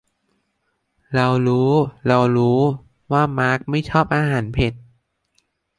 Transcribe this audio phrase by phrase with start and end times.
[1.15, 1.69] เรารู้
[2.07, 2.59] เรารู้
[3.11, 4.73] ว่ามาร์คไม่ชอบอาหารเผ็ด